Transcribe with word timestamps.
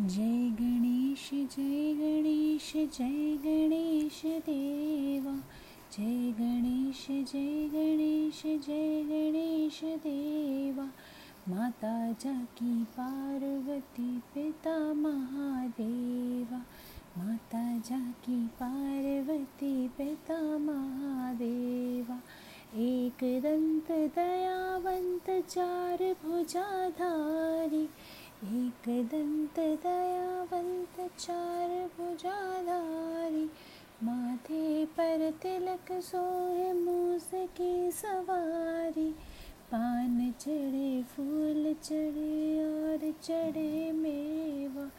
जय 0.00 0.48
गणेश 0.60 1.30
जय 1.32 1.92
गणेश 1.92 2.72
जय 2.76 3.36
गणेश 3.36 4.22
देवा। 4.26 5.36
जय 5.92 6.30
गणेश 6.30 7.06
जय 7.10 7.68
गणेश 7.68 8.42
जय 8.44 9.02
गणेश 9.02 9.80
देवा। 9.84 10.84
माता 11.48 12.12
जाकी 12.12 12.84
पार्वती 12.84 14.18
पिता 14.34 14.92
महादेवा। 14.92 16.58
माता 17.18 17.78
जाकी 17.78 18.46
पार्वती 18.46 19.88
पिता 19.88 20.58
महादेवा। 20.58 22.20
एक 22.74 23.40
दंत 23.42 23.92
दयावंत 24.16 25.30
चार 25.48 26.14
भुजाधारी 26.24 27.88
एक 28.44 28.88
दंत 28.88 29.58
दयावंत 29.58 31.10
चार 31.18 31.68
भुजाधारी, 31.68 33.50
माथे 34.02 34.84
पर 34.84 35.30
तिलक 35.30 35.92
सोहे 35.92 36.72
मूस 36.72 37.30
की 37.34 37.90
सवारी। 37.90 39.12
पान 39.72 40.34
चढ़े, 40.40 41.02
फूल 41.02 41.76
चढ़े 41.82 42.64
और 42.64 43.14
चढ़े 43.22 43.92
मेवा। 43.92 44.90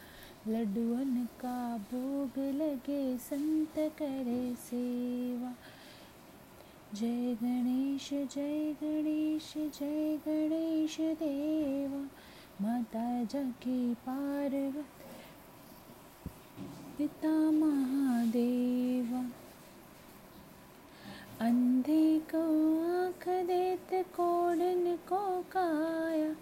लड्डुअन 0.48 1.28
का 1.40 1.78
भोग 1.78 2.38
लगे, 2.38 3.18
संत 3.18 3.74
करे 3.78 4.54
सेवा। 4.54 5.54
जय 6.94 7.34
गणेश 7.42 8.10
जय 8.12 8.76
गणेश 8.82 9.54
जय 9.56 10.18
गणेश 10.28 10.96
देवा। 11.00 12.08
माता 12.62 13.24
जगी 13.24 13.94
पार्वती, 13.94 14.82
पिता 16.98 17.50
महादेवा। 17.50 19.30
अंधे 21.40 22.18
को 22.34 22.42
आँख 23.04 23.28
देत, 23.28 24.06
कोडन 24.06 24.96
को 24.96 25.42
काया। 25.42 26.32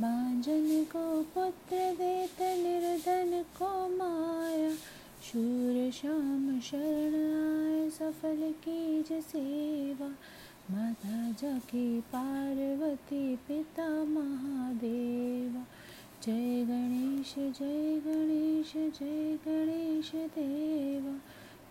बांजन 0.00 0.84
को 0.84 1.22
पुत्र 1.22 1.76
देत, 1.76 2.40
निर्धन 2.40 3.42
को 3.42 3.88
माया। 3.96 4.70
शूर 5.22 5.90
श्याम 5.90 6.60
शरण 6.60 7.14
आय 7.14 7.90
सफल 7.90 8.54
कीज 8.64 9.22
सेवा। 9.22 10.14
माता 10.70 11.32
जगी 11.32 12.00
पार्वती, 12.00 13.36
पिता 13.36 13.88
महादेवा। 13.88 15.65
जय 16.26 16.64
गणेश 16.64 17.34
जय 17.38 18.00
गणेश 18.06 18.72
जय 18.76 19.36
गणेश 19.46 20.10
देवा। 20.14 21.12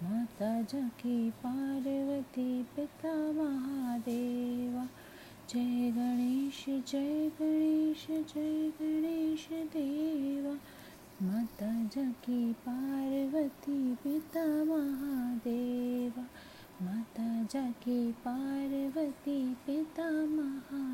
माता 0.03 0.61
जगी 0.61 1.30
पार्वती 1.30 2.64
पिता 2.64 3.31
महादेवा। 3.31 4.86
जय 5.50 5.92
गणेश 5.92 6.66
जय 6.67 7.30
गणेश 7.42 8.08
जय 8.09 8.70
गणेश 8.81 9.48
देवा। 9.52 10.53
माता 11.22 11.83
जगी 11.95 12.53
पार्वती 12.53 13.95
पिता 13.95 14.45
महादेवा। 14.45 16.23
माता 16.81 17.44
जाके 17.44 18.11
पार्वती 18.11 19.53
पिता 19.53 20.11
महादेवा 20.11 20.84